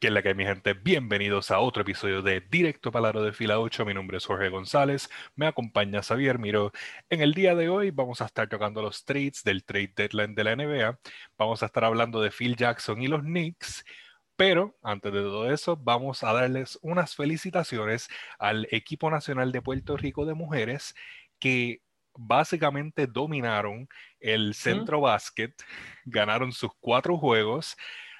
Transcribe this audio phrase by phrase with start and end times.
[0.00, 0.74] Que es la que hay, mi gente?
[0.74, 3.84] Bienvenidos a otro episodio de Directo Palaro de Fila 8.
[3.84, 5.10] Mi nombre es Jorge González.
[5.34, 6.70] Me acompaña Xavier Miro.
[7.10, 10.44] En el día de hoy vamos a estar tocando los trades del trade deadline de
[10.44, 11.00] la NBA.
[11.36, 13.84] Vamos a estar hablando de Phil Jackson y los Knicks.
[14.36, 18.08] Pero antes de todo eso, vamos a darles unas felicitaciones
[18.38, 20.94] al equipo nacional de Puerto Rico de mujeres
[21.40, 21.82] que
[22.14, 23.88] básicamente dominaron
[24.20, 25.60] el centro básquet,
[26.04, 27.76] ganaron sus cuatro juegos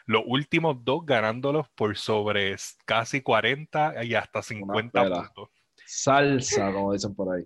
[0.08, 2.56] los últimos dos ganándolos por sobre
[2.86, 5.50] casi 40 y hasta 50 puntos.
[5.84, 7.44] Salsa, como dicen por ahí.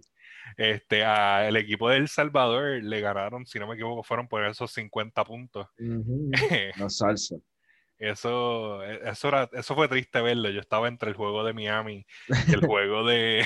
[0.56, 4.44] Este, a el equipo de El Salvador le ganaron, si no me equivoco, fueron por
[4.44, 5.66] esos 50 puntos.
[5.76, 6.32] La
[6.88, 7.34] salsa.
[7.98, 10.48] Eso, eso, era, eso fue triste verlo.
[10.50, 12.06] Yo estaba entre el juego de Miami
[12.46, 13.44] y el juego de,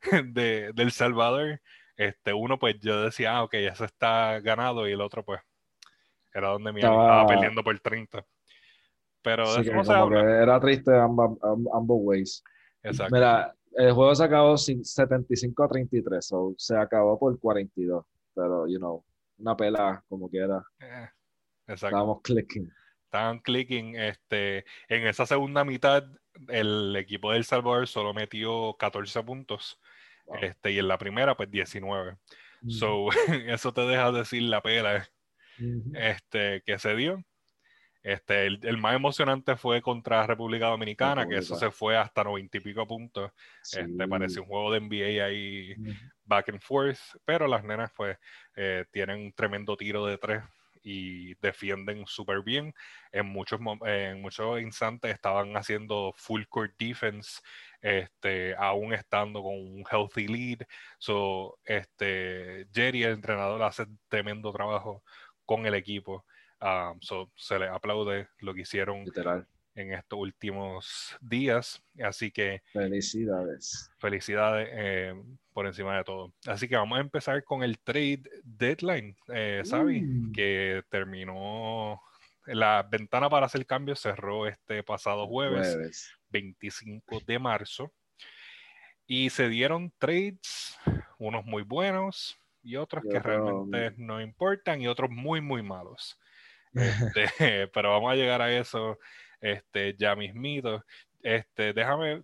[0.26, 1.62] de, El Salvador.
[1.96, 5.40] Este, uno, pues yo decía, ah, ok, eso está ganado, y el otro, pues,
[6.34, 8.26] era donde Miami estaba, estaba perdiendo por 30.
[9.22, 9.44] Pero
[10.42, 11.38] era triste ambos,
[11.72, 12.42] ambos ways.
[12.82, 13.14] Exacto.
[13.14, 18.04] Mira, el juego se acabó 75 a 33, so se acabó por 42.
[18.34, 19.04] Pero, you know,
[19.38, 20.64] una pela como quiera.
[20.80, 21.08] Eh,
[21.66, 21.86] exacto.
[21.86, 22.72] Estábamos clicking.
[23.04, 23.96] Estaban clicking.
[23.96, 26.04] Este, en esa segunda mitad,
[26.48, 29.78] el equipo del Salvador solo metió 14 puntos.
[30.40, 32.16] Este, y en la primera, pues 19.
[32.68, 33.08] So,
[33.46, 35.08] eso te deja decir la pela
[35.94, 37.22] este, que se dio.
[38.02, 42.60] Este, el, más emocionante fue contra República Dominicana, que eso se fue hasta noventa y
[42.60, 43.30] pico puntos.
[43.62, 45.74] Este, pareció un juego de NBA ahí
[46.24, 48.18] back and forth, pero las nenas pues
[48.56, 50.42] eh, tienen un tremendo tiro de tres
[50.82, 52.74] y defienden súper bien.
[53.12, 57.40] En muchos, en muchos instantes estaban haciendo full court defense,
[57.80, 60.66] este, aún estando con un healthy lead.
[60.98, 65.02] So, este, Jerry, el entrenador, hace tremendo trabajo
[65.44, 66.24] con el equipo.
[66.62, 67.00] Um,
[67.34, 69.04] se le aplaude lo que hicieron
[69.74, 71.82] en estos últimos días.
[72.02, 72.62] Así que.
[72.72, 73.90] Felicidades.
[73.98, 75.14] Felicidades eh,
[75.52, 76.32] por encima de todo.
[76.46, 80.32] Así que vamos a empezar con el trade deadline, eh, mm.
[80.32, 82.00] que terminó.
[82.46, 87.92] La ventana para hacer cambios cerró este pasado jueves, 25 de marzo.
[89.06, 90.76] Y se dieron trades,
[91.18, 96.18] unos muy buenos y otros que realmente no importan y otros muy, muy malos.
[96.74, 98.98] Este, pero vamos a llegar a eso
[99.40, 100.84] este, ya mismito.
[101.22, 102.22] Este, déjame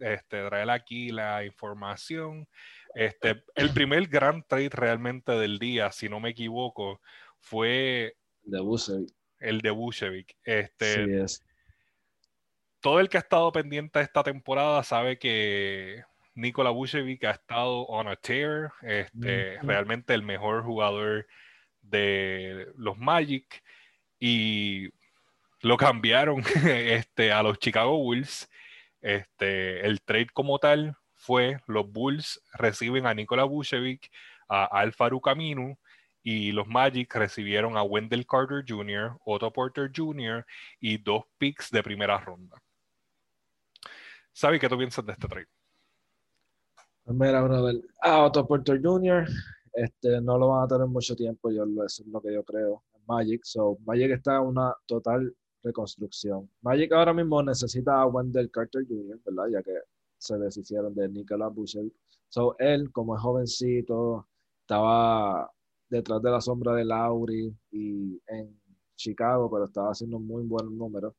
[0.00, 2.46] este, traer aquí la información.
[2.94, 7.00] Este, el primer gran trade realmente del día, si no me equivoco,
[7.38, 8.58] fue de
[9.38, 10.36] el de Bushevik.
[10.44, 11.24] Este,
[12.80, 16.02] Todo el que ha estado pendiente de esta temporada sabe que
[16.34, 21.26] Nikola Bushevik ha estado on a tear, este, realmente el mejor jugador
[21.82, 23.62] de los Magic
[24.18, 24.88] y
[25.62, 28.48] lo cambiaron este, a los Chicago Bulls.
[29.00, 34.10] Este, el trade como tal fue los Bulls reciben a Nikola Vucevic,
[34.48, 35.78] a Alfaru Camino
[36.22, 40.44] y los Magic recibieron a Wendell Carter Jr., Otto Porter Jr.
[40.80, 42.56] y dos picks de primera ronda.
[44.32, 45.48] ¿Sabes qué tú piensas de este trade?
[47.04, 49.26] Pues mira, brother, a Otto Porter Jr.
[49.72, 52.82] Este, no lo van a tener mucho tiempo, yo, eso es lo que yo creo.
[53.06, 53.40] Magic.
[53.44, 56.50] So, Magic está en una total reconstrucción.
[56.62, 59.44] Magic ahora mismo necesita a Wendell Carter Jr., ¿verdad?
[59.52, 59.74] Ya que
[60.18, 61.92] se deshicieron de Nicolas Bushel.
[62.28, 64.28] So, él, como es jovencito,
[64.62, 65.50] estaba
[65.88, 68.60] detrás de la sombra de Lauri y en
[68.96, 71.14] Chicago, pero estaba haciendo muy buenos números.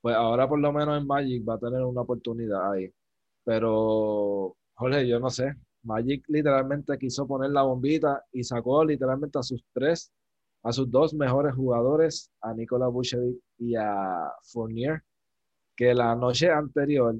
[0.00, 2.92] Pues ahora por lo menos en Magic va a tener una oportunidad ahí.
[3.44, 5.54] Pero, Jorge, yo no sé.
[5.82, 10.12] Magic literalmente quiso poner la bombita y sacó literalmente a sus tres
[10.62, 15.02] a sus dos mejores jugadores, a Nikola Vucevic y a Fournier,
[15.74, 17.16] que la noche anterior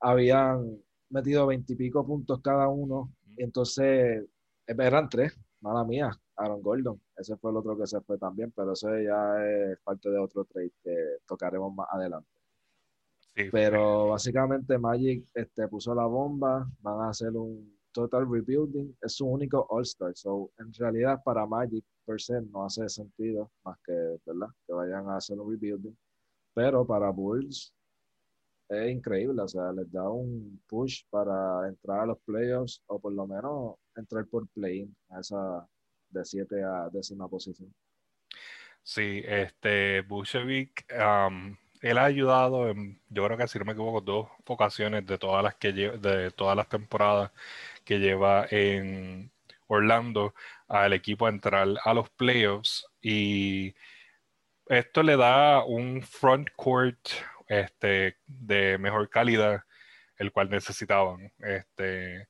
[0.00, 0.78] habían
[1.10, 4.24] metido veintipico puntos cada uno, y entonces
[4.66, 8.52] eh, eran tres, mala mía, Aaron Gordon, ese fue el otro que se fue también,
[8.54, 10.96] pero eso ya es parte de otro trade que
[11.26, 12.30] tocaremos más adelante.
[13.50, 19.26] pero básicamente Magic este, puso la bomba, van a hacer un Total Rebuilding es su
[19.26, 20.12] único All-Star.
[20.14, 23.92] So, en realidad, para Magic per se no hace sentido más que,
[24.26, 24.48] ¿verdad?
[24.66, 25.96] Que vayan a hacer un rebuilding.
[26.54, 27.72] Pero para Bulls
[28.68, 29.42] es increíble.
[29.42, 33.76] O sea, les da un push para entrar a los playoffs o por lo menos
[33.96, 35.66] entrar por play a esa
[36.10, 37.72] de 7 a décima posición.
[38.82, 44.00] Sí, este Bushevik, um, él ha ayudado en, yo creo que si no me equivoco,
[44.00, 47.30] dos ocasiones de todas las que de todas las temporadas
[47.90, 49.32] que lleva en
[49.66, 50.32] Orlando
[50.68, 53.74] al equipo a entrar a los playoffs y
[54.66, 57.00] esto le da un front court
[57.48, 59.64] este, de mejor calidad,
[60.18, 61.32] el cual necesitaban.
[61.40, 62.28] Este,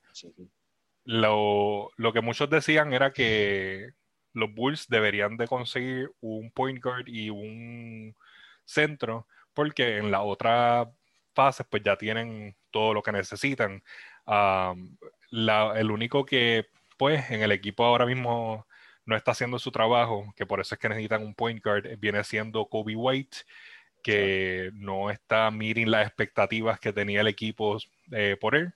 [1.03, 3.91] lo, lo, que muchos decían era que
[4.33, 8.15] los Bulls deberían de conseguir un point guard y un
[8.65, 10.91] centro, porque en la otra
[11.35, 13.83] fase pues ya tienen todo lo que necesitan.
[15.31, 16.67] El único que
[16.97, 18.67] pues en el equipo ahora mismo
[19.05, 22.23] no está haciendo su trabajo, que por eso es que necesitan un point guard, viene
[22.23, 23.37] siendo Kobe White,
[24.03, 27.77] que no está meeting las expectativas que tenía el equipo
[28.11, 28.73] eh, por él.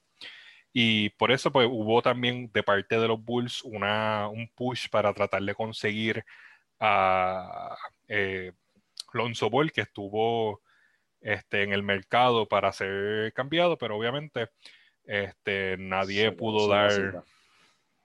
[0.74, 5.14] Y por eso pues, hubo también de parte de los Bulls una, un push para
[5.14, 6.26] tratar de conseguir
[6.80, 8.52] a eh,
[9.14, 10.62] Lonzo Ball, que estuvo
[11.22, 14.50] este, en el mercado para ser cambiado, pero obviamente
[15.08, 17.24] este, nadie pudo dar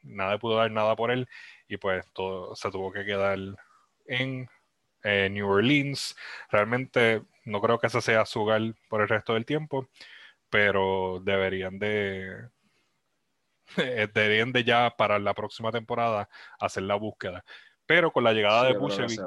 [0.02, 1.28] nadie pudo dar nada por él
[1.68, 3.38] y pues todo se tuvo que quedar
[4.06, 4.48] en
[5.02, 6.16] eh, New Orleans.
[6.50, 9.88] Realmente no creo que ese sea su hogar por el resto del tiempo,
[10.48, 12.48] pero deberían de
[14.14, 17.44] deberían de ya para la próxima temporada hacer la búsqueda.
[17.86, 19.20] Pero con la llegada de Bushevik,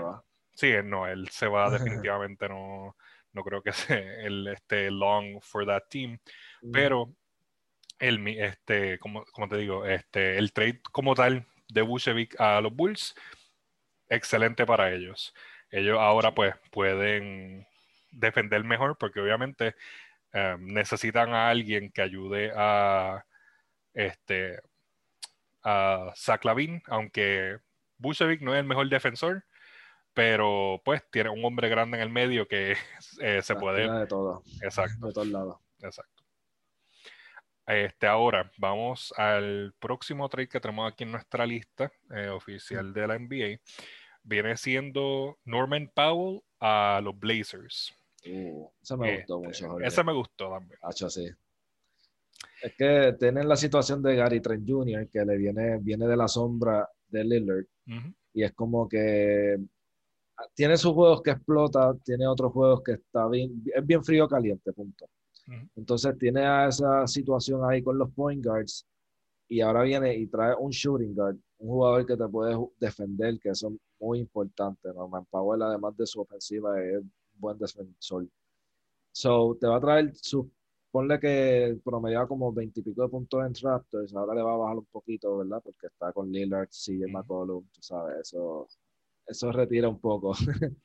[0.54, 2.96] sí, no, él se va definitivamente, no,
[3.32, 6.20] no creo que sea el esté long for that team,
[6.62, 6.72] mm.
[6.72, 7.14] pero
[8.00, 12.76] el, este, como, como, te digo, este, el trade como tal de Bushevik a los
[12.76, 13.16] Bulls,
[14.10, 15.34] excelente para ellos.
[15.72, 17.68] Ellos ahora pues pueden
[18.12, 19.76] defender mejor porque obviamente
[20.34, 23.26] em, necesitan a alguien que ayude a
[23.94, 24.60] este
[25.64, 26.14] a
[26.88, 27.60] aunque
[27.98, 29.46] Bushevik no es el mejor defensor,
[30.14, 32.76] pero pues tiene un hombre grande en el medio que
[33.22, 34.44] eh, se puede de todo.
[34.62, 35.08] Exacto.
[35.08, 35.58] De todos lados.
[35.82, 36.13] Exacto
[37.68, 43.08] este ahora vamos al próximo trade que tenemos aquí en nuestra lista eh, oficial de
[43.08, 43.60] la NBA
[44.24, 47.94] viene siendo Norman Powell a los Blazers
[48.26, 50.80] uh, ese me gustó este, mucho ese me gustó también
[51.10, 51.30] sí.
[52.62, 55.08] es que tienen la situación de Gary Trent Jr.
[55.10, 57.66] que le viene viene de la sombra de Lillard
[58.34, 59.58] y es como que
[60.54, 64.74] tiene sus juegos que explota, tiene otros juegos que está bien, es bien frío caliente,
[64.74, 65.08] punto.
[65.76, 68.86] Entonces tiene a esa situación ahí con los point guards
[69.48, 73.50] y ahora viene y trae un shooting guard, un jugador que te puede defender, que
[73.50, 74.94] eso es muy importante.
[74.94, 77.02] Norman Powell, además de su ofensiva, es
[77.36, 78.26] buen defensor.
[79.12, 80.50] So, te va a traer su,
[80.92, 84.58] ponle que promedia como 20 y pico de puntos en Raptors, ahora le va a
[84.58, 85.62] bajar un poquito, ¿verdad?
[85.64, 88.68] Porque está con Lillard, CJ McCollum, tú sabes, eso
[89.26, 90.34] eso retira un poco.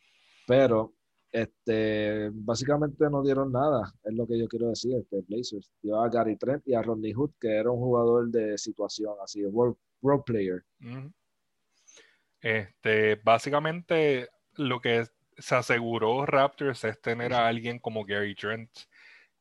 [0.47, 0.95] Pero
[1.31, 4.97] este, básicamente no dieron nada, es lo que yo quiero decir.
[4.97, 8.57] Este, Blazers dio a Gary Trent y a Rodney Hood, que era un jugador de
[8.57, 10.65] situación, así, role, role player.
[12.41, 18.71] Este, básicamente lo que se aseguró Raptors es tener a alguien como Gary Trent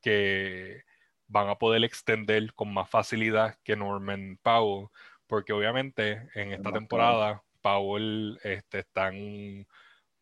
[0.01, 0.83] que
[1.27, 4.87] van a poder extender con más facilidad que Norman Powell,
[5.25, 9.67] porque obviamente en esta temporada Powell este, está en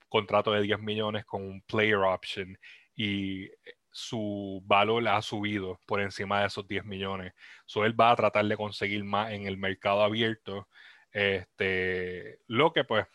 [0.10, 2.58] contrato de 10 millones con un player option
[2.96, 3.50] y
[3.92, 7.34] su valor ha subido por encima de esos 10 millones.
[7.66, 10.68] So, él va a tratar de conseguir más en el mercado abierto.
[11.12, 13.08] Este, lo que pues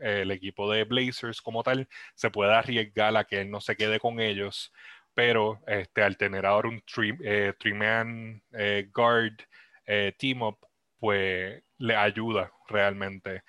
[0.00, 3.98] el equipo de Blazers como tal se puede arriesgar a que él no se quede
[3.98, 4.72] con ellos,
[5.14, 9.38] pero este, al tener ahora un three-man eh, eh, guard
[9.86, 10.58] eh, team up,
[10.98, 13.42] pues le ayuda realmente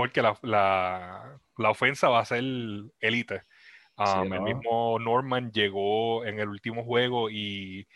[0.00, 0.34] porque la,
[1.58, 2.42] la, ofensa va a ser
[3.00, 3.42] élite.
[3.98, 7.86] El mismo Norman llegó en el último juego y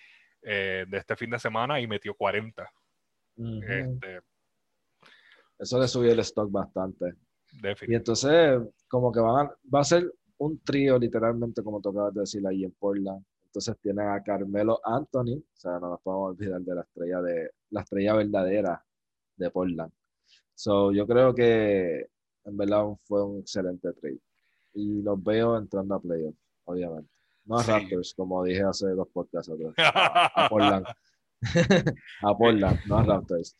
[0.42, 2.70] eh, de este fin de semana y metió 40.
[3.38, 4.20] este,
[5.58, 7.14] Eso le subió el stock bastante.
[7.88, 12.64] Y entonces, como que van va a ser un trío, literalmente, como tocaba decir ahí
[12.64, 13.24] en Portland.
[13.46, 17.50] Entonces tienen a Carmelo Anthony, o sea, no nos podemos olvidar de la estrella de
[17.70, 18.84] la estrella verdadera
[19.36, 19.90] de Portland.
[20.54, 22.06] So, yo creo que
[22.44, 24.18] en verdad fue un excelente trade.
[24.74, 27.10] Y los veo entrando a playoffs, obviamente.
[27.44, 29.74] No a Raptors, como dije hace dos podcasts atrás.
[30.34, 30.86] A, Portland.
[32.22, 33.56] a Portland, no a Raptors.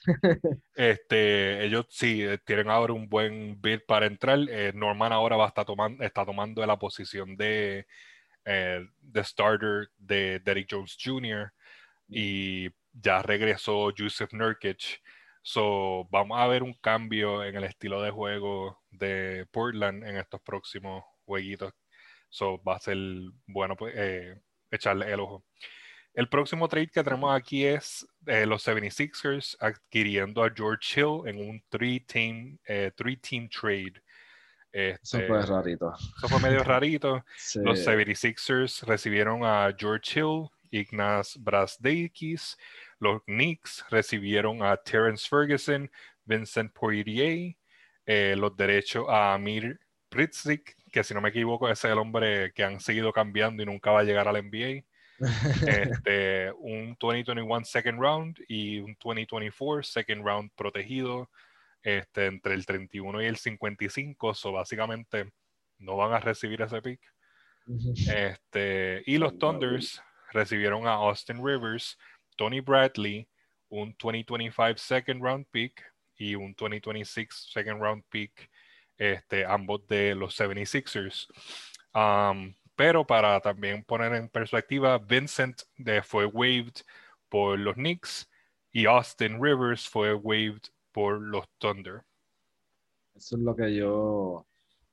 [0.74, 4.38] este, ellos sí eh, tienen ahora un buen bid para entrar.
[4.48, 7.86] Eh, Norman ahora va a estar tomando, está tomando la posición de,
[8.46, 11.52] eh, de starter de Derrick Jones Jr.
[12.08, 15.02] Y ya regresó Joseph Nurkic
[15.46, 20.40] So, vamos a ver un cambio en el estilo de juego de Portland en estos
[20.40, 21.70] próximos jueguitos.
[22.30, 22.96] So, va a ser
[23.46, 25.44] bueno pues, eh, echarle el ojo.
[26.14, 31.38] El próximo trade que tenemos aquí es eh, los 76ers adquiriendo a George Hill en
[31.46, 34.00] un three-team eh, three team trade.
[34.72, 35.92] eso Este, fue rarito.
[35.94, 37.22] eso fue medio rarito.
[37.36, 37.58] Sí.
[37.62, 42.56] Los 76ers recibieron a George Hill, Ignaz Brazdeikis.
[42.98, 45.90] Los Knicks recibieron a Terence Ferguson,
[46.24, 47.56] Vincent Poirier.
[48.06, 52.52] eh, los derechos a Amir Pritzik, que si no me equivoco ese es el hombre
[52.52, 54.84] que han seguido cambiando y nunca va a llegar al NBA.
[55.66, 61.30] Este, un 2021 second round y un 2024 second round protegido
[61.82, 64.34] este, entre el 31 y el 55.
[64.34, 65.32] So, básicamente
[65.78, 67.00] no van a recibir ese pick.
[68.12, 70.02] Este, y los Thunders
[70.34, 71.96] recibieron a Austin Rivers,
[72.36, 73.26] Tony Bradley,
[73.70, 75.82] un 2025 second round pick
[76.16, 78.50] y un 2026 second round pick,
[78.98, 81.26] este, ambos de los 76ers.
[81.94, 86.82] Um, pero para también poner en perspectiva, Vincent de, fue waived
[87.28, 88.28] por los Knicks
[88.72, 90.62] y Austin Rivers fue waived
[90.92, 92.02] por los Thunder.
[93.14, 94.46] Eso es lo que yo,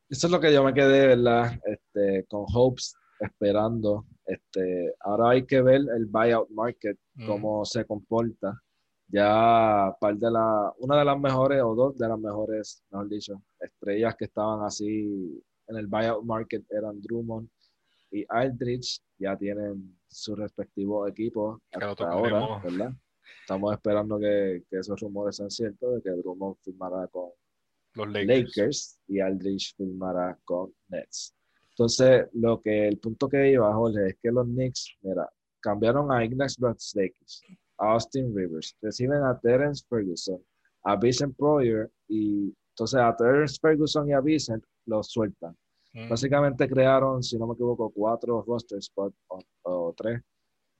[0.09, 1.59] eso es lo que yo me quedé, ¿verdad?
[1.65, 4.05] Este, con hopes, esperando.
[4.25, 7.27] Este, ahora hay que ver el buyout market, Mm.
[7.27, 8.59] cómo se comporta.
[9.07, 13.41] Ya par de la, una de las mejores o dos de las mejores, mejor dicho,
[13.59, 17.49] estrellas que estaban así en el buyout market eran Drummond
[18.11, 19.01] y Aldridge.
[19.19, 22.59] Ya tienen su respectivo equipo Que lo hasta ahora.
[22.63, 22.91] ¿verdad?
[23.41, 27.29] Estamos esperando que, que esos rumores sean ciertos, de que Drummond firmará con
[27.95, 28.27] Los Lakers.
[28.57, 31.35] Lakers, y Aldridge firmará con Nets.
[31.71, 35.29] Entonces, lo que el punto que iba, Jorge, es que los Knicks, mira,
[35.61, 37.41] cambiaron a Ignaz Brazdeikis,
[37.77, 40.39] a Austin Rivers, reciben a Terence Ferguson,
[40.83, 45.55] a Vincent Proyer, y entonces a Terence Ferguson y a Vincent los sueltan.
[45.93, 46.09] Mm.
[46.09, 50.21] Básicamente crearon, si no me equivoco, cuatro roster spots o, o tres.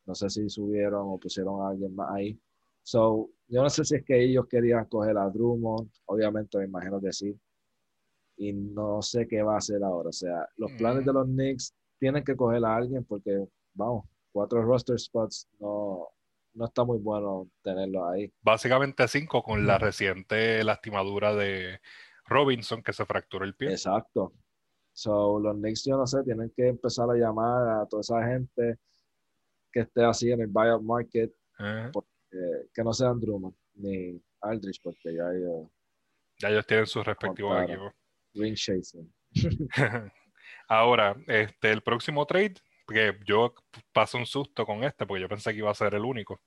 [0.06, 2.40] No sé si subieron o pusieron a alguien más ahí.
[2.84, 7.00] So, yo no sé si es que ellos querían coger a Drummond, obviamente me imagino
[7.00, 7.40] que sí.
[8.44, 10.10] Y no sé qué va a hacer ahora.
[10.10, 11.06] O sea, los planes Mm.
[11.06, 13.46] de los Knicks tienen que coger a alguien porque,
[13.76, 16.08] vamos, cuatro roster spots no,
[16.56, 18.34] no está muy bueno tenerlos ahí.
[18.42, 21.80] Básicamente cinco con la reciente lastimadura de
[22.26, 23.70] Robinson que se fracturó el pie.
[23.72, 24.34] Exacto.
[24.94, 28.80] So, los Knicks, yo no sé, tienen que empezar a llamar a toda esa gente
[29.72, 31.92] que esté así en el buyout market, eh,
[32.74, 35.70] que no sean Drummond ni Aldridge, porque ya uh,
[36.40, 37.94] ya ellos tienen sus respectivos equipos.
[38.34, 39.12] Ring chasing.
[40.68, 42.56] Ahora, este, el próximo trade,
[42.88, 43.54] que yo
[43.94, 46.42] pasé un susto con este porque yo pensé que iba a ser el único.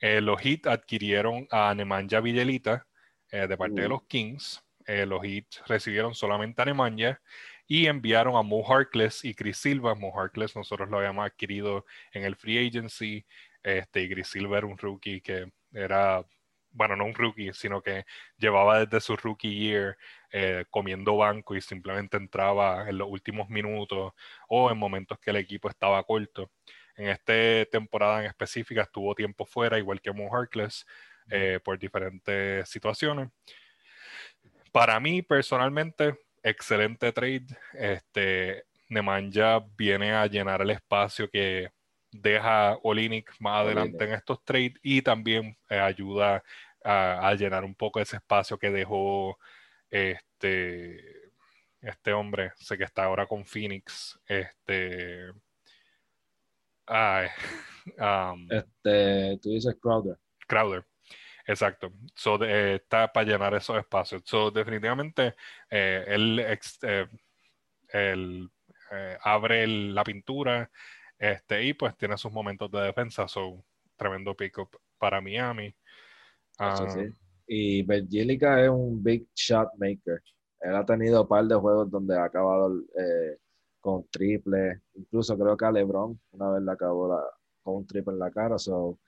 [0.00, 2.86] Eh, los Heat adquirieron a Nemanja Villalita
[3.30, 3.90] eh, de parte de Uh.
[3.90, 4.62] los Kings.
[4.86, 7.20] Eh, los Heat recibieron solamente a Nemanja
[7.66, 9.94] y enviaron a Mo Harkless y Chris Silva.
[9.94, 13.26] Mo Harkless nosotros lo habíamos adquirido en el Free Agency.
[13.62, 16.24] Este, y Chris Silva era un rookie que era,
[16.76, 18.04] bueno, no un rookie, sino que
[18.36, 19.96] llevaba desde su rookie year
[20.30, 24.12] eh, comiendo banco y simplemente entraba en los últimos minutos
[24.48, 26.50] o en momentos que el equipo estaba corto.
[26.96, 27.32] En esta
[27.70, 30.86] temporada en específica estuvo tiempo fuera, igual que Mo Harkless,
[31.30, 33.28] eh, por diferentes situaciones.
[34.70, 37.46] Para mí, personalmente, excelente trade.
[37.72, 41.70] Este, Nemanja viene a llenar el espacio que
[42.20, 46.42] deja Olinik más adelante en estos trades y también eh, ayuda
[46.84, 49.38] a, a llenar un poco ese espacio que dejó
[49.90, 51.30] este,
[51.80, 55.30] este hombre, sé que está ahora con Phoenix, este,
[56.86, 57.28] ay,
[57.98, 60.16] um, Este, tú dices Crowder.
[60.46, 60.84] Crowder,
[61.46, 61.92] exacto.
[62.14, 64.22] So, de- eh, está para llenar esos espacios.
[64.24, 65.34] So, definitivamente,
[65.70, 67.06] eh, él, ex- eh,
[67.88, 68.48] él,
[69.22, 70.70] abre el- la pintura
[71.18, 73.28] este, y pues tiene sus momentos de defensa.
[73.28, 73.64] So,
[73.96, 74.68] tremendo pick-up
[74.98, 75.74] para Miami.
[76.58, 77.00] Ah, sí.
[77.46, 80.22] Y Belgílica es un big shot maker.
[80.60, 83.38] Él ha tenido un par de juegos donde ha acabado eh,
[83.80, 84.82] con triple.
[84.94, 87.24] Incluso creo que a LeBron una vez le acabó la-
[87.62, 88.58] con un triple en la cara.
[88.58, 88.98] So,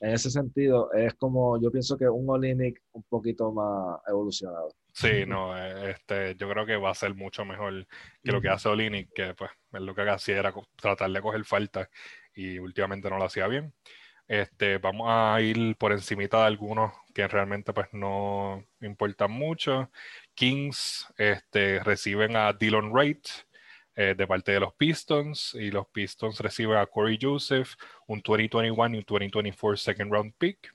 [0.00, 4.70] en ese sentido, es como, yo pienso que un Olinick un poquito más evolucionado.
[4.92, 7.86] Sí, no, eh, este, yo creo que va a ser mucho mejor
[8.22, 11.88] que lo que hace Olinick, que pues lo que hacía era tratar de coger falta
[12.34, 13.72] y últimamente no lo hacía bien.
[14.28, 19.90] Este, vamos a ir por encimita de algunos que realmente pues no importan mucho.
[20.34, 23.26] Kings este, reciben a Dylan Wright
[23.94, 27.74] eh, de parte de los Pistons y los Pistons reciben a Corey Joseph,
[28.06, 30.74] un 2021 y un 2024 second round pick.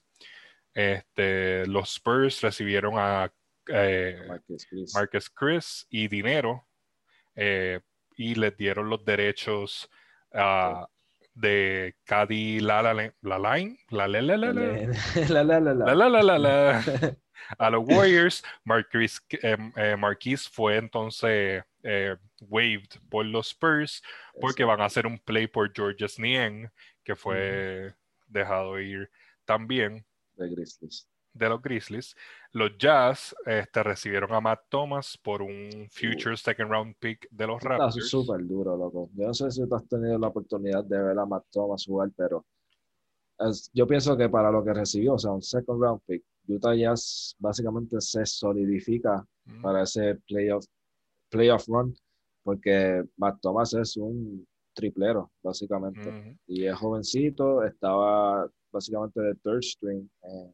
[0.73, 3.31] Este, los Spurs recibieron a
[3.69, 4.93] eh, Marcus Chris.
[4.95, 6.67] Marcus Chris y dinero
[7.35, 7.79] eh,
[8.15, 9.89] y les dieron los derechos
[10.33, 10.87] a
[11.33, 14.63] de Cady la la la la line la la la la la
[15.29, 15.95] La, la, la, la.
[15.95, 17.17] la la la la
[17.59, 24.01] a los Warriors Marquise, eh, eh, fue entonces eh, waived por los Spurs
[24.41, 26.71] porque van a hacer un play por George Snien
[27.03, 27.93] que fue
[28.27, 29.09] dejado ir
[29.45, 30.05] también
[30.35, 30.49] De
[31.33, 32.15] de los Grizzlies.
[32.57, 37.57] Los Jazz este, recibieron a Matt Thomas por un future second round pick de los
[37.57, 38.09] Está Raptors.
[38.09, 39.09] súper duro, loco.
[39.13, 42.09] Yo no sé si tú has tenido la oportunidad de ver a Matt Thomas jugar,
[42.17, 42.45] pero
[43.39, 46.73] es- yo pienso que para lo que recibió, o sea, un second round pick, Utah
[46.73, 50.65] Jazz básicamente se solidifica Mm, para ese playoff,
[51.29, 51.93] playoff run,
[52.43, 56.09] porque Matt Thomas es un triplero, básicamente.
[56.09, 56.37] ujú.
[56.47, 60.53] Y es jovencito, estaba básicamente de third string en,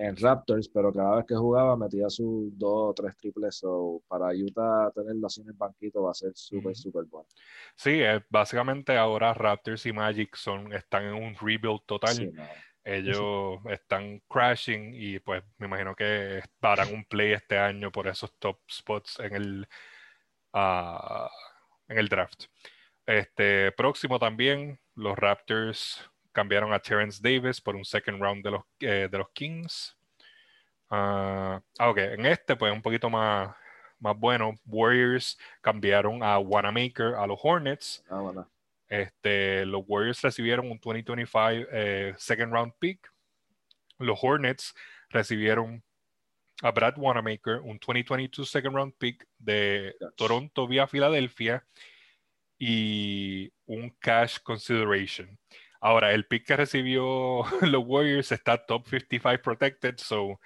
[0.00, 3.56] en Raptors, pero cada vez que jugaba metía sus dos o tres triples.
[3.56, 6.74] So, para Utah tenerlo así en el banquito va a ser súper, Ujú.
[6.74, 7.28] súper bueno.
[7.76, 12.14] Sí, eh, básicamente ahora Raptors y Magic son, están en un rebuild total.
[12.14, 12.48] Sí, no.
[12.82, 18.32] Ellos están crashing y pues me imagino que harán un play este año por esos
[18.38, 19.68] top spots en el,
[20.54, 21.30] ah,
[21.88, 22.44] en el draft.
[23.04, 28.62] Este próximo también, los Raptors cambiaron a Terrence Davis por un second round de los,
[28.80, 29.94] eh, de los Kings.
[30.88, 33.54] Ah, ok, en este pues un poquito más,
[33.98, 34.54] más bueno.
[34.64, 38.02] Warriors cambiaron a Wanamaker a los Hornets.
[38.08, 38.50] Ah, bueno.
[38.88, 43.06] Este, los Warriors recibieron un 2025 eh, second round pick.
[43.98, 44.74] Los Hornets
[45.10, 45.84] recibieron
[46.62, 49.94] a Brad Wanamaker, un 2022 second round pick de.
[50.16, 51.66] Toronto vía Filadelfia
[52.58, 55.38] y un cash consideration.
[55.80, 60.38] Ahora, el pick que recibió los Warriors está top 55 protected, so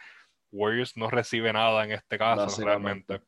[0.53, 3.21] Warriors no recibe nada en este caso realmente.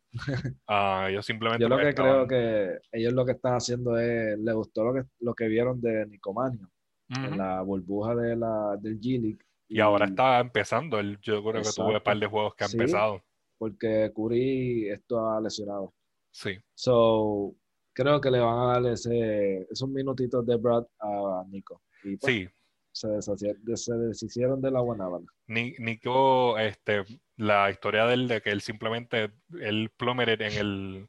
[0.68, 4.38] Ah, ellos simplemente Yo lo que estaban- creo que ellos lo que están haciendo es,
[4.38, 6.70] le gustó lo que, lo que vieron de Nicomanio
[7.10, 7.24] Ujú.
[7.26, 9.38] en la burbuja de la, del G-League.
[9.68, 11.00] Y ahora está empezando.
[11.00, 12.76] El, yo creo que tuve un par de juegos que han Sí.
[12.78, 13.24] empezado.
[13.58, 15.92] Porque Curry esto ha lesionado.
[16.30, 17.54] Sí, So,
[17.92, 21.80] creo que le van a dar ese, esos minutitos de Brad a Nico.
[22.04, 22.48] Y pues, sí.
[22.92, 25.26] se, deshicieron de la guanábana.
[25.46, 27.04] Ni- Nico, este,
[27.36, 29.30] la historia de él, de que él simplemente,
[29.60, 31.08] él plummeted en el,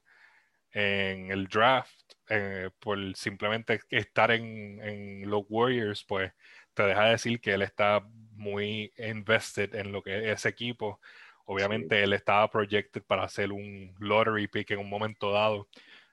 [0.72, 6.32] en el draft, eh, por simplemente estar en, en los Warriors, pues
[6.74, 11.00] te deja decir que él está muy invested en lo que es ese equipo.
[11.46, 15.68] Obviamente él estaba projected para hacer un lottery pick en un momento dado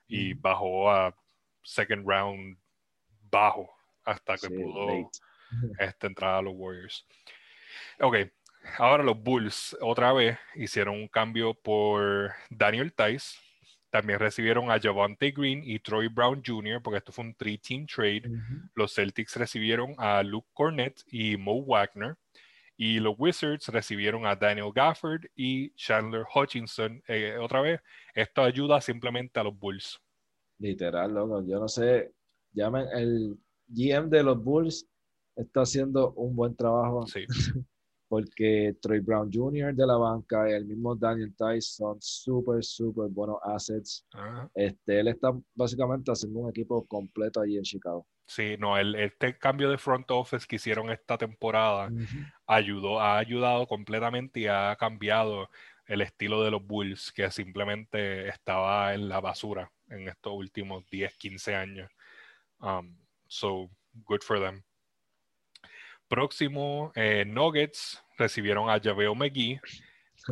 [0.07, 1.15] y bajó a
[1.61, 2.57] second round
[3.29, 3.74] bajo
[4.05, 5.11] hasta que Sí, pudo
[5.79, 7.05] este, entrar a los Warriors.
[7.99, 8.17] Ok,
[8.77, 13.37] ahora los Bulls otra vez hicieron un cambio por Daniel Tice.
[13.89, 18.23] También recibieron a Javante Green y Troy Brown Jr., porque esto fue un three-team trade.
[18.73, 22.17] Los Celtics recibieron a Luke Cornett y Mo Wagner.
[22.75, 27.01] Y los Wizards recibieron a Daniel Gafford y Chandler Hutchinson.
[27.07, 27.79] Eh, otra vez,
[28.13, 30.01] esto ayuda simplemente a los Bulls.
[30.59, 31.45] Literal, loco.
[31.47, 32.11] Yo no sé.
[32.51, 34.87] Llamen, el GM de los Bulls
[35.35, 37.25] está haciendo un buen trabajo Sí,
[38.07, 39.73] porque Troy Brown Jr.
[39.73, 44.05] de la banca y el mismo Daniel Tice son súper, súper buenos assets.
[44.13, 44.49] Ajá.
[44.53, 48.07] Este, él está básicamente haciendo un equipo completo allí en Chicago.
[48.27, 51.91] Sí, no, el, este cambio de front office que hicieron esta temporada
[52.47, 55.47] ayudó, ha ayudado completamente y ha cambiado
[55.85, 61.15] el estilo de los Bulls, que simplemente estaba en la basura en estos últimos 10,
[61.17, 61.91] 15 años.
[62.59, 62.97] Um,
[63.35, 63.69] so,
[64.05, 64.63] good for them.
[66.07, 69.59] Próximo, eh, Nuggets recibieron a Javeo McGee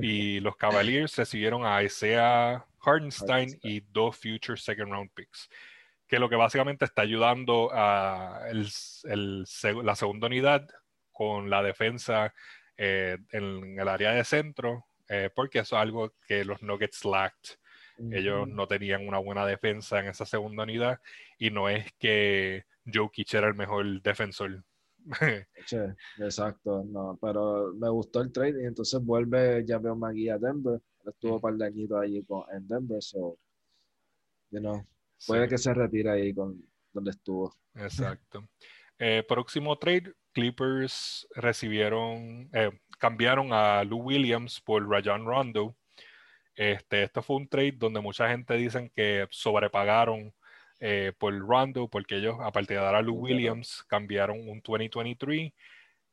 [0.01, 3.59] y los Cavaliers recibieron a Isaiah Hardenstein Hartenstein.
[3.63, 5.49] y dos future second round picks.
[6.07, 8.67] Que lo que básicamente está ayudando a el-
[9.05, 9.45] el
[9.83, 10.67] la segunda unidad
[11.11, 12.33] con la defensa
[12.77, 17.57] eh, en el área de centro, eh, porque eso es algo que los Nuggets lacked.
[18.11, 20.99] Ellos no tenían una buena defensa en esa segunda unidad
[21.37, 24.63] y no es que Jokic era el mejor defensor.
[26.17, 30.79] Exacto, no, pero me gustó el trade y entonces vuelve ya veo Magui a Denver.
[31.05, 33.37] Estuvo un par de añitos allí con, en Denver, so,
[34.51, 34.85] you know,
[35.27, 35.49] puede Sí.
[35.49, 36.61] que se retire ahí con
[36.93, 37.53] donde estuvo.
[37.75, 38.47] Exacto.
[38.97, 45.75] Eh, próximo trade, Clippers recibieron, eh, cambiaron a Lou Williams por Rajon Rondo.
[46.55, 50.33] Este, esto fue un trade donde mucha gente dicen que sobrepagaron
[50.79, 53.15] eh, por Rondo porque ellos, aparte de dar a Lou.
[53.15, 55.51] Williams, cambiaron un 2023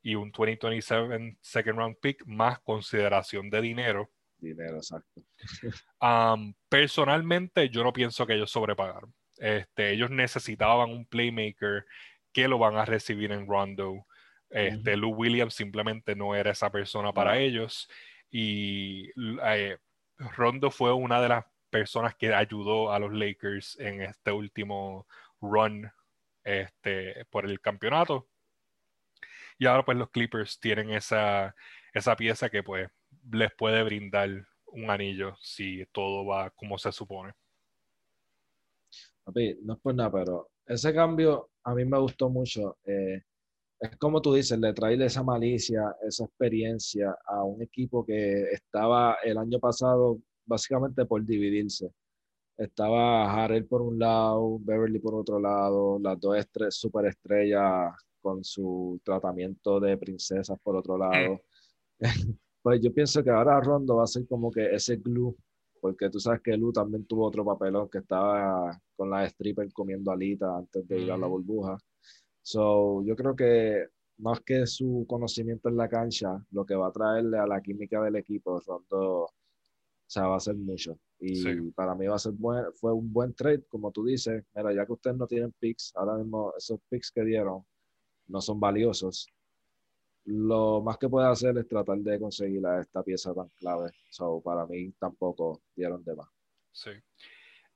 [0.02, 4.10] y un 2027 second round pick más consideración de dinero.
[4.38, 5.22] Dinero, exacto.
[6.02, 9.12] Um, personalmente, yo no pienso que ellos sobrepagaron.
[9.36, 11.84] Este, ellos necesitaban un playmaker
[12.32, 14.06] que lo van a recibir en Rondo.
[14.48, 17.88] Este, Lou Williams simplemente no era esa persona para ellos.
[18.30, 19.10] Y
[19.44, 19.76] eh,
[20.18, 25.06] Rondo fue una de las personas que ayudó a los Lakers en este último
[25.40, 25.90] run
[26.44, 28.28] este, por el campeonato.
[29.58, 31.54] Y ahora pues los Clippers tienen esa,
[31.92, 32.88] esa pieza que pues
[33.30, 37.32] les puede brindar un anillo si todo va como se supone.
[39.62, 42.78] no es por nada, pero ese cambio a mí me gustó mucho.
[42.84, 43.22] Eh,
[43.80, 49.16] es como tú dices, le trae esa malicia, esa experiencia a un equipo que estaba
[49.22, 50.18] el año pasado
[50.50, 51.92] básicamente por dividirse.
[52.58, 56.36] Estaba Harrell por un lado, Beverly por otro lado, las dos
[56.70, 61.40] superestrellas con su tratamiento de princesas por otro lado.
[62.62, 65.34] pues yo pienso que ahora Rondo va a ser como que ese glue,
[65.80, 70.10] porque tú sabes que Lu también tuvo otro papelón que estaba con la stripper comiendo
[70.10, 71.78] alita antes de ir a la burbuja.
[72.42, 73.86] So, yo creo que
[74.18, 78.02] más que su conocimiento en la cancha, lo que va a traerle a la química
[78.02, 79.30] del equipo, Rondo,
[80.12, 80.98] sea, va a ser mucho.
[81.20, 82.32] Y para mí va a ser
[82.74, 84.44] fue un buen trade, como tú dices.
[84.54, 87.64] Mira, ya que ustedes no tienen picks, ahora mismo esos picks que dieron
[88.26, 89.28] no son valiosos.
[90.24, 93.92] Lo más que puede hacer es tratar de conseguir esta pieza tan clave.
[94.10, 96.28] So, para mí tampoco dieron de más.
[96.72, 96.90] Sí.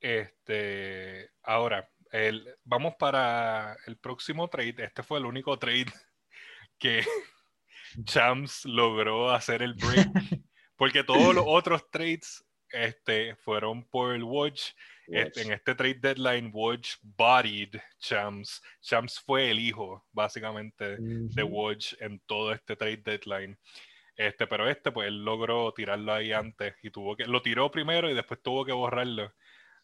[0.01, 1.89] Este, ahora,
[2.65, 4.75] vamos para el próximo trade.
[4.79, 5.87] Este fue el único trade
[6.79, 7.05] que
[8.05, 10.09] Champs logró hacer el break.
[10.77, 14.71] Porque todos los otros trades este, fueron por el Watch.
[15.07, 18.63] Este, en este trade deadline, Watch bodied Champs.
[18.81, 23.59] Champs fue el hijo, básicamente, de Watch en todo este trade deadline.
[24.17, 28.09] Este, pero este, pues él logró tirarlo ahí antes y tuvo que, lo tiró primero
[28.09, 29.33] y después tuvo que borrarlo.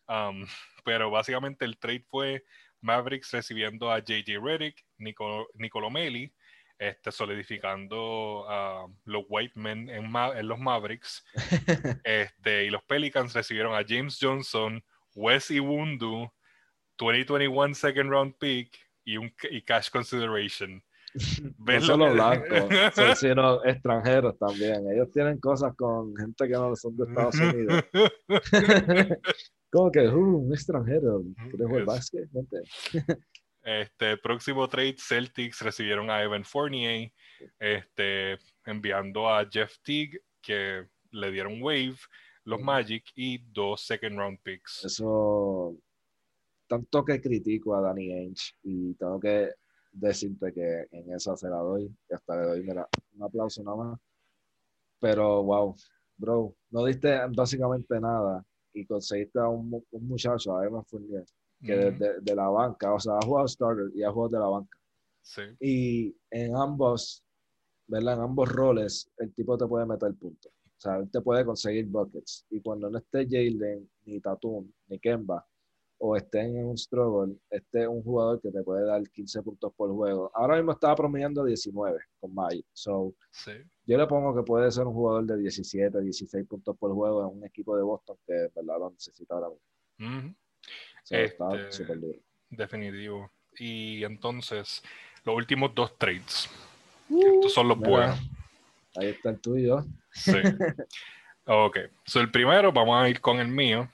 [0.08, 0.46] Um,
[0.84, 2.44] pero básicamente el trade fue
[2.80, 6.32] Mavericks recibiendo a JJ Redick, Nicolo, Nicolomelli,
[6.80, 10.10] este, solidificando a los White Men en,
[10.48, 11.22] los Mavericks.
[12.04, 14.82] este, y los Pelicans recibieron a James Johnson,
[15.14, 16.32] Wes Iwundu,
[16.98, 20.82] 2021 second round pick y un y cash consideration.
[21.58, 22.64] no solo blancos,
[23.18, 24.90] sino extranjeros también.
[24.90, 27.84] Ellos tienen cosas con gente que no son de Estados Unidos.
[29.70, 32.28] Como que, uh, un extranjero, ¿quieres jugar básquet?
[33.62, 37.12] Este próximo trade, Celtics recibieron a Evan Fournier,
[37.58, 41.96] este, enviando a Jeff Teague, que le dieron wave,
[42.44, 44.84] los Magic y dos second round picks.
[44.84, 45.76] Eso,
[46.66, 49.50] tanto que critico a Danny Ainge y tengo que
[49.92, 53.76] decirte que en esa se la doy, y hasta le doy mira, un aplauso nada
[53.76, 54.00] más.
[55.00, 55.74] Pero, wow,
[56.16, 61.24] bro, no diste básicamente nada y conseguiste a un, muchacho, a Evan Fournier,
[61.62, 61.74] que
[62.22, 64.78] de, la banca, o sea, ha jugado starter y ha jugado de la banca.
[65.22, 65.42] Sí.
[65.60, 67.22] Y en ambos,
[67.86, 68.14] ¿verdad?
[68.14, 70.52] En ambos roles, el tipo te puede meter puntos.
[70.52, 72.46] O sea, él te puede conseguir buckets.
[72.50, 75.46] Y cuando no esté Jalen, ni Tatum, ni Kemba,
[76.02, 79.72] o estén en un struggle, este es un jugador que te puede dar 15 puntos
[79.76, 80.30] por juego.
[80.34, 82.64] Ahora mismo estaba promediando 19 con Magic.
[82.72, 83.14] So,
[83.84, 87.36] Yo le pongo que puede ser un jugador de 17, 16 puntos por juego en
[87.36, 90.34] un equipo de Boston que verdad lo necesita ahora mismo.
[91.08, 92.18] Este, súper duro.
[92.48, 93.30] Definitivo.
[93.58, 94.82] Y entonces,
[95.24, 96.48] los últimos dos trades.
[97.08, 98.18] Uh, Estos son los buenos.
[98.96, 99.84] Ahí está el tuyo.
[100.12, 100.32] Sí.
[101.46, 101.78] ok.
[102.04, 103.88] So, el primero, vamos a ir con el mío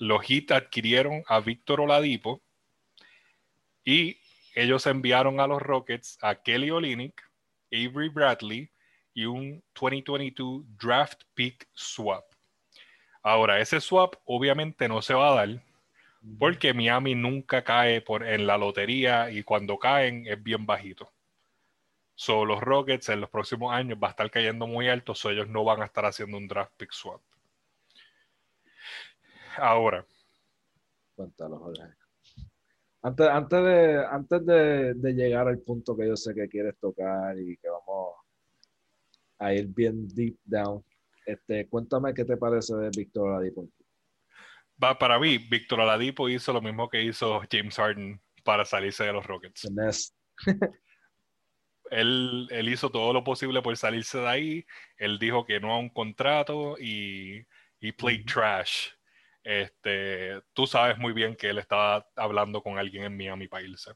[0.00, 2.42] los Heat adquirieron a Víctor Oladipo
[3.84, 4.18] y
[4.54, 7.22] ellos enviaron a los Rockets a Kelly Olynyk,
[7.70, 8.70] Avery Bradley
[9.12, 12.24] y un 2022 draft pick swap.
[13.22, 15.62] Ahora, ese swap obviamente no se va a dar
[16.38, 21.10] porque Miami nunca cae por, en la lotería y cuando caen es bien bajito.
[22.14, 25.48] So, los Rockets en los próximos años va a estar cayendo muy alto, so ellos
[25.48, 27.22] no van a estar haciendo un draft pick swap.
[29.56, 30.04] Ahora.
[31.16, 31.72] Cuéntalo,
[33.02, 37.56] Antes, antes, de, antes de, llegar al punto que yo sé que quieres tocar y
[37.56, 38.16] que vamos
[39.38, 40.84] a ir bien deep down,
[41.24, 43.42] este, cuéntame qué te parece de Víctor
[44.80, 44.98] Oladipo.
[44.98, 49.26] para mí, Víctor Oladipo hizo lo mismo que hizo James Harden para salirse de los
[49.26, 49.68] Rockets.
[51.90, 54.66] él, él, hizo todo lo posible por salirse de ahí.
[54.96, 57.46] Él dijo que no a un contrato y,
[57.80, 58.88] y played trash
[59.42, 63.92] este, tú sabes muy bien que él estaba hablando con alguien en Miami para irse.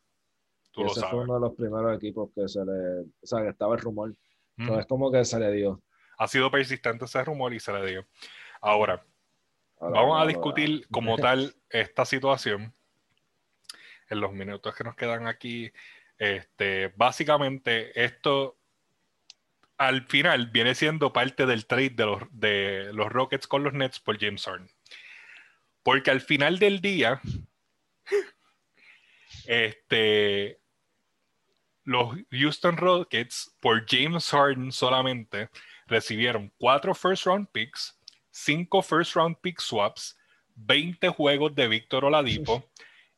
[0.70, 3.02] Tú ese fue uno de los primeros equipos que se le.
[3.02, 4.14] O sea, que estaba el rumor.
[4.56, 5.82] es como que se le dio.
[6.18, 8.06] Ha sido persistente ese rumor y se le dio.
[8.60, 9.04] Ahora,
[9.92, 12.74] vamos a discutir como tal esta situación
[14.08, 15.72] en los minutos que nos quedan aquí.
[16.18, 18.56] Este, básicamente, esto
[19.76, 24.00] al final viene siendo parte del trade de los, de los Rockets con los Nets
[24.00, 24.70] por James Harden.
[25.82, 27.20] Porque al final del día,
[29.46, 30.60] este,
[31.84, 35.50] los Houston Rockets por James Harden solamente
[35.86, 37.98] recibieron cuatro first round picks,
[38.34, 40.16] cinco first round pick swaps,
[40.56, 42.64] 20 juegos de Víctor Oladipo,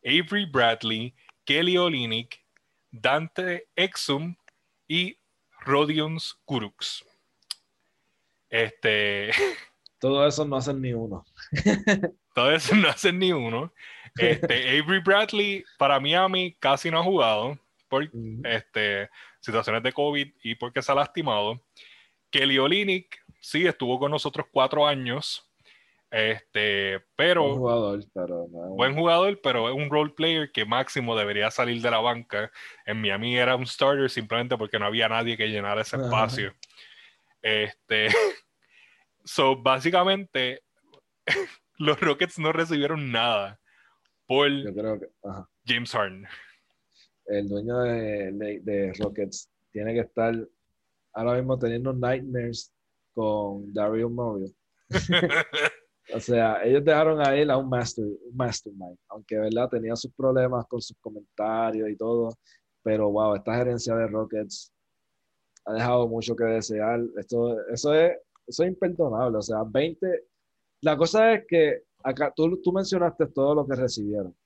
[0.04, 2.38] Avery Bradley, Kelly Olynyk,
[2.90, 4.36] Dante Exum
[4.86, 5.16] y
[5.64, 7.04] Rodions Kuruks.
[8.50, 9.30] Este.
[9.98, 11.24] Todo eso no hacen ni uno.
[12.34, 13.72] todo eso no hacen ni uno.
[14.18, 18.06] Este, Avery Bradley, para Miami, casi no ha jugado por
[18.44, 19.08] este,
[19.40, 21.62] situaciones de COVID y porque se ha lastimado.
[22.30, 23.06] Kelly Olynyk,
[23.46, 25.48] sí, estuvo con nosotros cuatro años.
[26.10, 27.42] Este, pero.
[27.42, 28.46] Buen jugador, pero.
[28.48, 32.50] Buen jugador, pero es un role player que máximo debería salir de la banca.
[32.84, 36.54] En Miami era un starter simplemente porque no había nadie que llenara ese espacio.
[37.42, 38.08] Este.
[39.24, 40.62] so, básicamente,
[41.78, 43.60] los Rockets no recibieron nada
[44.26, 44.48] por
[45.64, 46.26] James Harden.
[47.26, 50.34] El dueño de, de Rockets tiene que estar
[51.12, 52.75] ahora mismo teniendo nightmares
[53.16, 54.54] con Dario Morey.
[56.14, 60.66] o sea, ellos dejaron a él a un, master, mastermind, aunque verdad tenía sus problemas
[60.66, 62.28] con sus comentarios y todo,
[62.82, 64.70] pero wow, esta gerencia de Rockets
[65.64, 67.00] ha dejado mucho que desear.
[67.16, 70.06] Esto, eso, es, eso es imperdonable, o sea, 20...
[70.82, 74.36] La cosa es que acá tú, tú mencionaste todo lo que recibieron,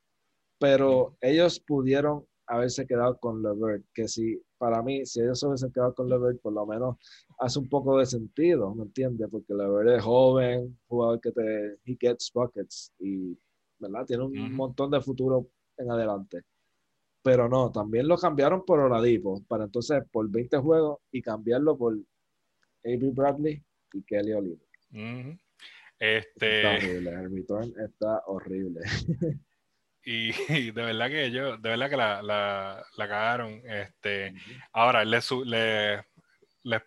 [0.60, 5.72] pero ellos pudieron haberse quedado con Levert, que si para mí, si ellos se hubiesen
[5.72, 6.98] quedado con Levert, por lo menos
[7.38, 9.26] hace un poco de sentido, ¿me entiendes?
[9.30, 13.38] Porque Levert es joven, jugador que te, he gets buckets y,
[13.78, 14.04] ¿verdad?
[14.04, 16.42] Tiene un montón de futuro en adelante.
[17.22, 21.94] Pero no, también lo cambiaron por Oladipo, para entonces por 20 juegos y cambiarlo por
[21.94, 23.12] A.B.
[23.14, 23.62] Bradley
[23.94, 24.68] y Kelly Oliver.
[25.98, 26.56] Este...
[26.58, 28.80] Está horrible, el return está horrible.
[30.04, 33.62] Y, de verdad que yo, de verdad que la, la, la cagaron.
[33.64, 34.32] Este,
[34.72, 35.20] Ahora, le,
[36.62, 36.82] le,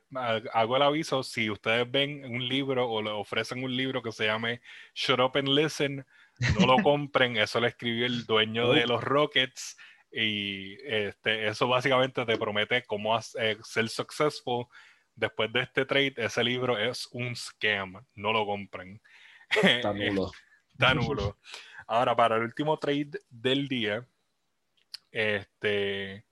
[0.53, 4.25] hago el aviso, si ustedes ven un libro o le ofrecen un libro que se
[4.25, 4.61] llame
[4.93, 6.05] Shut Up and Listen,
[6.59, 9.77] no lo compren, eso lo escribió el dueño de los Rockets
[10.11, 14.67] y este, eso básicamente te promete cómo eh, ser successful.
[15.15, 19.01] Después de este trade, ese libro es un scam, no lo compren.
[19.49, 20.31] Está nulo.
[20.71, 21.37] Está nulo.
[21.87, 24.05] Ahora, para el último trade del día,
[25.11, 26.25] este,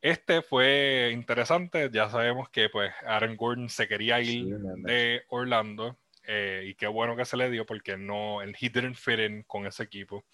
[0.00, 1.90] este fue interesante.
[1.92, 5.98] Ya sabemos que pues Aaron Gordon se quería ir de Orlando.
[6.30, 9.42] Eh, y qué bueno que se le dio porque no, el he didn't fit in
[9.44, 10.26] con ese equipo.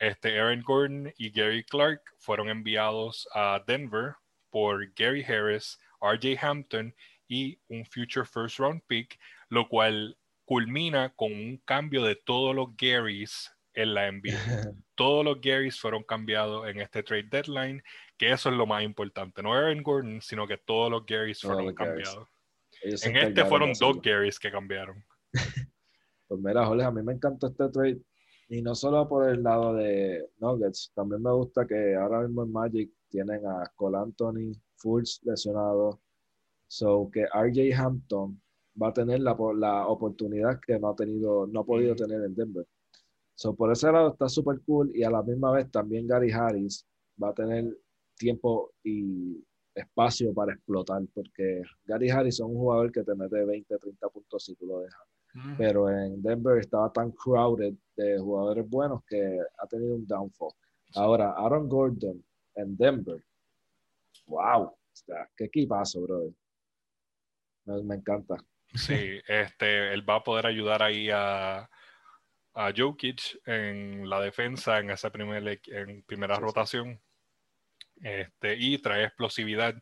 [0.00, 4.14] Este, Aaron Gordon y Gary Clark fueron enviados a Denver
[4.50, 6.92] por Gary Harris, RJ Hampton
[7.28, 10.16] y un future first round pick, lo cual
[10.50, 14.32] culmina con un cambio de todos los Garys en la NBA.
[14.96, 17.80] todos los Garys fueron cambiados en este trade deadline,
[18.18, 19.44] que eso es lo más importante.
[19.44, 22.26] No Aaron Gordon, sino que todos los Garys fueron cambiados.
[22.82, 25.04] En este fueron dos Garys que cambiaron.
[26.26, 28.00] pues mira, Jorge, a mí me encantó este trade.
[28.48, 32.50] Y no solo por el lado de Nuggets, también me gusta que ahora mismo en
[32.50, 36.00] Magic tienen a Cole Anthony, Fultz lesionado.
[36.66, 38.40] So que RJ Hampton
[38.80, 42.34] va a tener la, la oportunidad que no ha tenido, no ha podido tener en
[42.34, 42.66] Denver.
[43.34, 46.86] So, por ese lado está súper cool y a la misma vez también Gary Harris
[47.22, 47.74] va a tener
[48.16, 49.42] tiempo y
[49.74, 54.44] espacio para explotar porque Gary Harris es un jugador que te mete 20, 30 puntos
[54.44, 55.06] si tú lo dejas.
[55.56, 60.52] Pero en Denver estaba tan crowded de jugadores buenos que ha tenido un downfall.
[60.96, 62.22] Ahora, Aaron Gordon
[62.56, 63.24] en Denver.
[64.26, 64.74] ¡Wow!
[65.36, 66.34] ¡Qué equipazo, brother!
[67.84, 68.36] me encanta.
[68.74, 71.68] Sí, este, él va a poder ayudar ahí a,
[72.54, 77.00] a Jokic en la defensa en esa primer, en primera rotación.
[78.02, 79.74] Este, y trae explosividad,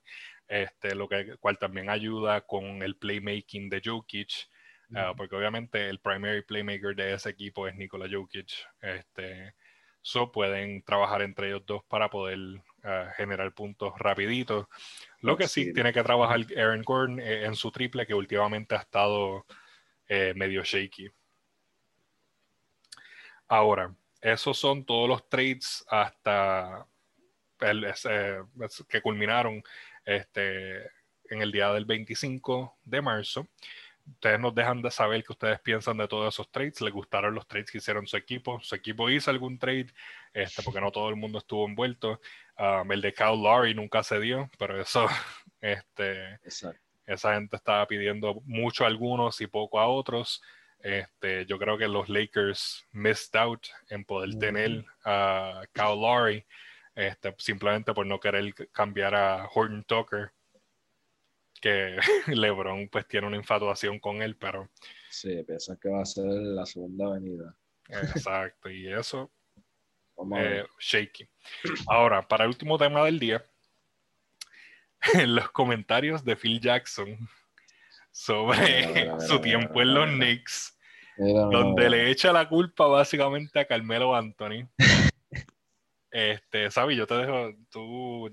[0.48, 4.48] este, lo que cual también ayuda con el playmaking de Jokic,
[4.94, 8.50] ah, porque obviamente el primary playmaker de ese equipo es Nikola Jokic.
[8.80, 9.54] Este,
[10.02, 12.38] so pueden trabajar entre ellos dos para poder
[12.82, 14.66] ah, generar puntos rapiditos.
[15.20, 18.78] Lo que sí, tiene que trabajar Aaron Gordon eh, en su triple, que últimamente ha
[18.78, 19.44] estado
[20.08, 21.10] eh, medio shaky.
[23.48, 26.86] Ahora, esos son todos los trades hasta
[27.60, 27.92] el,
[28.88, 29.62] que culminaron
[30.04, 30.82] este,
[31.30, 33.48] en el día del 25 de marzo.
[34.12, 36.80] Ustedes nos dejan de saber qué ustedes piensan de todos esos trades.
[36.80, 38.60] ¿Les gustaron los trades que hicieron su equipo?
[38.60, 39.88] ¿Su equipo hizo algún trade?
[40.32, 42.20] Este, porque no todo el mundo estuvo envuelto.
[42.58, 45.06] Um, el de Kyle Lowry nunca se dio, pero eso,
[45.60, 46.38] este,
[47.06, 50.42] esa gente estaba pidiendo mucho a algunos y poco a otros.
[50.80, 56.46] Este, yo creo que los Lakers missed out en poder tener a Kyle Lowry,
[56.94, 60.32] este, simplemente por no querer cambiar a Horton Tucker
[61.60, 64.68] que LeBron pues tiene una infatuación con él, pero...
[65.10, 67.56] Sí, piensa que va a ser la segunda avenida.
[67.88, 69.30] Exacto, y eso,
[70.36, 71.28] eh, shaky.
[71.86, 73.44] Ahora, para el último tema del día,
[75.14, 77.16] en los comentarios de Phil Jackson
[78.10, 80.78] sobre su tiempo en los Knicks,
[81.16, 84.68] donde le echa la culpa básicamente a Carmelo Anthony.
[86.10, 88.30] este, Sabi, yo te dejo, tú,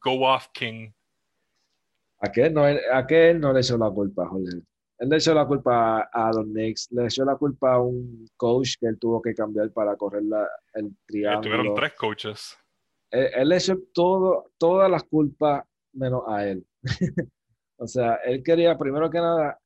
[0.00, 0.90] go off, King.
[2.18, 4.62] ¿A qué, no, ¿A qué él no le echó la culpa, Jorge?
[4.98, 8.76] Él le echó la culpa a los Knicks, le echó la culpa a un coach
[8.80, 11.42] que él tuvo que cambiar para correr la, el triángulo.
[11.42, 12.56] Tuvieron tres coaches.
[13.10, 16.66] Él, le echó todo, todas las culpas menos a él.
[17.76, 19.58] o sea, él quería, primero que nada,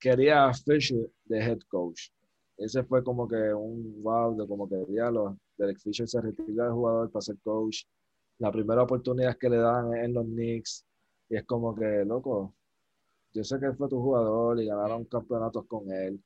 [0.00, 2.08] quería a Fisher de head coach.
[2.56, 5.36] Ese fue como que un wow de como que diálogo.
[5.58, 7.84] Derek Fisher se retira del jugador para ser coach.
[8.38, 10.85] La primera oportunidad que le dan en los Knicks
[11.28, 12.54] y es como que, loco,
[13.32, 16.22] yo sé que él fue tu jugador y ganaron campeonatos con él,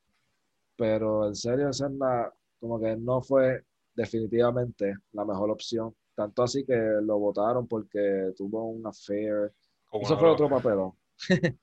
[0.76, 5.94] pero en serio, esa la, como que no fue definitivamente la mejor opción.
[6.14, 9.52] Tanto así que lo votaron porque tuvo un affair.
[9.92, 10.92] Eso fue otro papelón.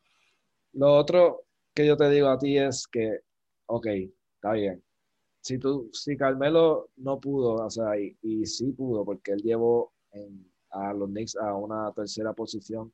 [0.73, 3.19] lo otro que yo te digo a ti es que,
[3.67, 3.87] ok,
[4.35, 4.83] está bien.
[5.41, 9.93] Si, tú, si Carmelo no pudo, o sea, y, y sí pudo, porque él llevó
[10.71, 12.91] a los Knicks a una tercera posición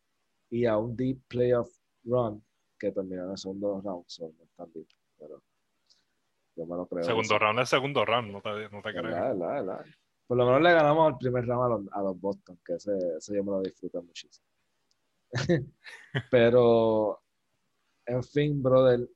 [0.54, 1.68] y a un deep playoff
[2.04, 2.44] run
[2.78, 4.04] que terminó en el segundo round.
[4.06, 4.88] Son tan deep,
[5.18, 5.42] pero
[6.56, 7.04] yo me lo creo.
[7.04, 9.84] Segundo round es segundo round, no te, no te creo.
[10.28, 12.92] Por lo menos le ganamos el primer round a los, a los Boston, que ese,
[13.18, 14.46] ese yo me lo disfruto muchísimo.
[16.30, 17.20] pero,
[18.06, 19.10] en fin, brother,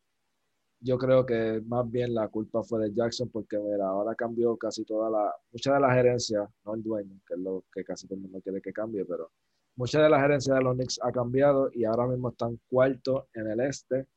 [0.79, 4.83] yo creo que más bien la culpa fue de Jackson porque mira, ahora cambió casi
[4.85, 8.15] toda la, mucha de la gerencia, no el dueño, que es lo que casi todo
[8.15, 9.31] el mundo quiere que cambie, pero
[9.77, 13.47] Mucha de la gerencia de los Knicks ha cambiado y ahora mismo están cuarto en
[13.47, 14.07] el este.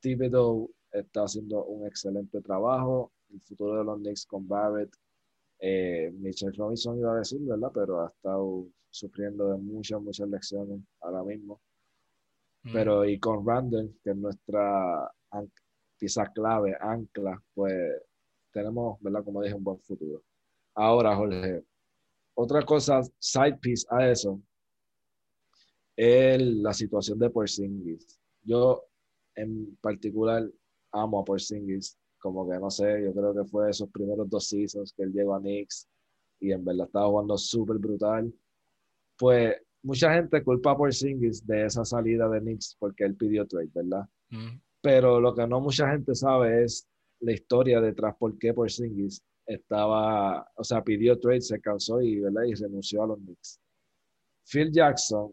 [0.00, 3.12] Thibodeau está haciendo un excelente trabajo.
[3.30, 4.90] El futuro de los Knicks con Barrett.
[5.58, 7.70] Eh, Mitchell Robinson iba a decir, ¿verdad?
[7.74, 11.60] Pero ha estado sufriendo de muchas, muchas lecciones ahora mismo.
[12.62, 12.72] Mm.
[12.72, 15.12] Pero y con Randall, que es nuestra
[15.98, 18.02] pieza clave, ancla, pues
[18.50, 19.22] tenemos, ¿verdad?
[19.22, 20.22] Como dije, un buen futuro.
[20.74, 21.64] Ahora, Jorge,
[22.34, 24.40] otra cosa, side piece a eso,
[25.96, 28.20] es la situación de Porzingis.
[28.42, 28.84] Yo
[29.34, 30.48] en particular
[30.92, 34.92] amo a Porzingis, como que no sé, yo creo que fue esos primeros dos seasons
[34.92, 35.88] que él llegó a Knicks
[36.40, 38.32] y en verdad estaba jugando súper brutal.
[39.18, 43.70] Pues mucha gente culpa a Porzingis de esa salida de Knicks porque él pidió trade,
[43.74, 44.06] ¿verdad?
[44.30, 44.60] Mm.
[44.82, 46.86] Pero lo que no mucha gente sabe es
[47.20, 52.42] la historia detrás por qué Porzingis estaba, o sea, pidió trade, se cansó y, ¿verdad?
[52.44, 53.60] y renunció a los Knicks.
[54.44, 55.32] Phil Jackson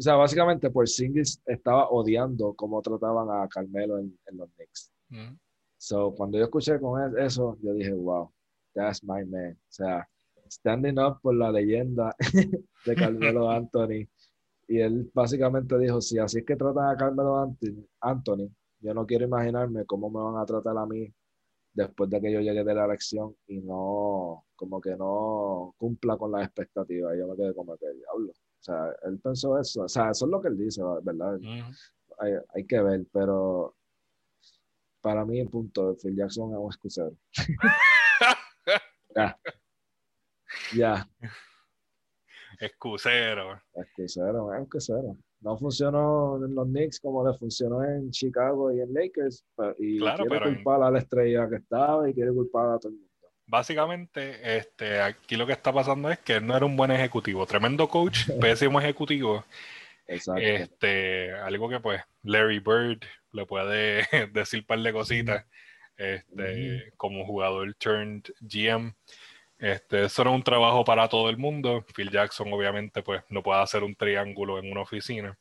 [0.00, 4.90] o sea, básicamente por Singles estaba odiando cómo trataban a Carmelo en, los Knicks.
[5.10, 5.36] Mm.
[5.76, 8.32] So, cuando yo escuché con eso, yo dije, wow,
[8.72, 9.52] that's my man.
[9.52, 10.08] O sea,
[10.48, 12.16] standing up por la leyenda
[12.86, 14.08] de Carmelo Anthony.
[14.68, 17.54] Y él básicamente dijo, si así es que tratan a Carmelo
[18.00, 18.48] Anthony,
[18.80, 21.12] yo no quiero imaginarme cómo me van a tratar a mí
[21.74, 26.32] después de que yo llegue de la elección y no, como que no cumpla con
[26.32, 27.18] las expectativas.
[27.18, 28.32] Yo me quedé como que, diablo.
[28.60, 29.82] O sea, él pensó eso.
[29.82, 31.38] O sea, eso es lo que él dice, ¿verdad?
[32.18, 33.74] hay, hay, que ver, pero
[35.00, 37.16] para mí, el punto, Phil Jackson es un excusero.
[39.16, 39.40] ya.
[40.76, 41.08] Ya.
[42.60, 43.62] Excusero.
[43.74, 45.16] Excusero, es excusero.
[45.40, 49.42] No funcionó en los Knicks como le funcionó en Chicago y en Lakers.
[49.78, 52.98] Y claro, quiere culpar a la estrella que estaba y quiere culpar a todo el
[52.98, 53.09] mundo
[53.50, 57.44] básicamente, este, aquí lo que está pasando es que él no era un buen ejecutivo.
[57.46, 59.44] Tremendo coach, pésimo ejecutivo.
[60.06, 60.40] Exacto.
[60.40, 63.00] Este, algo que pues Larry Bird
[63.32, 65.46] le puede decir un par de cositas.
[65.96, 68.94] Este, como jugador turned GM.
[69.58, 71.84] Este, eso era un trabajo para todo el mundo.
[71.94, 75.36] Phil Jackson, obviamente, pues no puede hacer un triángulo en una oficina.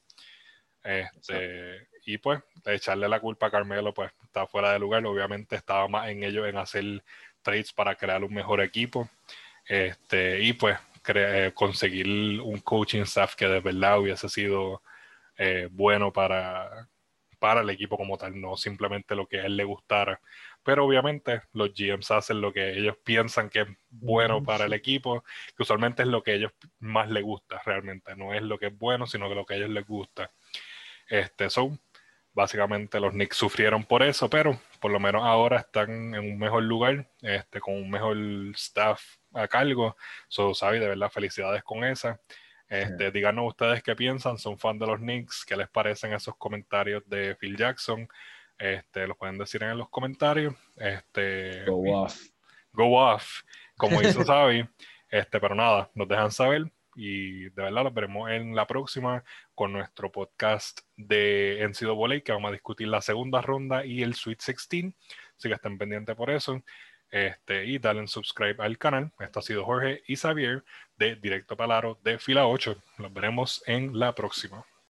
[0.84, 5.06] Este, y pues, echarle la culpa a Carmelo, pues está fuera de lugar.
[5.06, 7.04] Obviamente estaba más en ello en hacer
[7.42, 9.10] trades para crear un mejor equipo
[9.66, 10.78] este, y pues
[11.08, 12.08] eh, conseguir
[12.42, 14.82] un coaching staff que de verdad hubiese sido
[15.38, 16.88] eh, bueno para,
[17.40, 20.20] para el equipo como tal, no simplemente lo que a él le gustara.
[20.64, 25.24] Pero obviamente los GMs hacen lo que ellos piensan que es bueno para el equipo,
[25.56, 28.68] que usualmente es lo que a ellos más les gusta realmente, no es lo que
[28.68, 30.32] es bueno, sino que lo que a ellos les gusta.
[31.08, 31.80] Este, son
[32.34, 36.64] básicamente los Knicks sufrieron por eso, pero por lo menos ahora están en un mejor
[36.64, 38.18] lugar, este, con un mejor
[38.56, 39.02] staff
[39.34, 39.96] a cargo.
[40.28, 42.20] So, Sabi, de verdad, felicidades con esa.
[42.68, 47.04] Este, díganos ustedes qué piensan, son fan de los Knicks, qué les parecen esos comentarios
[47.08, 48.08] de Phil Jackson.
[48.58, 50.54] Este, lo pueden decir en los comentarios.
[50.78, 52.22] Este, go off.
[52.72, 53.42] Go off,
[53.76, 54.68] como hizo Xavi.
[55.10, 59.24] Este, pero nada, nos dejan saber y de verdad los veremos en la próxima
[59.56, 64.40] con nuestro podcast de NCAA que vamos a discutir la segunda ronda y el Sweet
[64.46, 64.94] 16.
[65.38, 66.62] Así que estén pendientes por eso.
[67.12, 69.12] Este, y dale subscribe al canal.
[69.20, 70.64] Esto ha sido Jorge y Xavier
[70.98, 72.76] de Directo Palaro de Fila 8.
[73.00, 74.64] Nos veremos en la próxima.